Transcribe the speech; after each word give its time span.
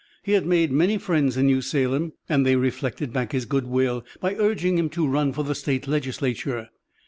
He 0.23 0.31
had 0.31 0.47
made 0.47 0.71
many 0.71 0.97
friends 0.97 1.37
in 1.37 1.45
New 1.45 1.61
Salem, 1.61 2.13
and 2.27 2.43
they 2.43 2.55
reflected 2.55 3.13
back 3.13 3.33
his 3.33 3.45
good 3.45 3.67
will 3.67 4.03
by 4.19 4.33
urging 4.33 4.79
him 4.79 4.89
to 4.89 5.07
run 5.07 5.31
for 5.31 5.43
the 5.43 5.53
State 5.53 5.87
Legislature. 5.87 6.69